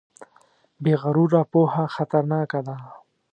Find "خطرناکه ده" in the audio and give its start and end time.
1.95-2.75